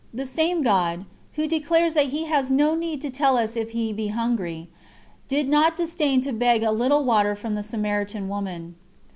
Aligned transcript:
The 0.11 0.25
same 0.25 0.63
God, 0.63 1.05
Who 1.33 1.45
declares 1.45 1.93
that 1.93 2.07
He 2.07 2.23
has 2.23 2.49
no 2.49 2.73
need 2.73 3.01
to 3.01 3.11
tell 3.11 3.37
us 3.37 3.55
if 3.55 3.69
He 3.69 3.93
be 3.93 4.07
hungry, 4.07 4.67
did 5.27 5.47
not 5.47 5.77
disdain 5.77 6.21
to 6.21 6.33
beg 6.33 6.63
a 6.63 6.71
little 6.71 7.03
water 7.03 7.35
from 7.35 7.53
the 7.53 7.61
Samaritan 7.61 8.27
woman. 8.27 8.73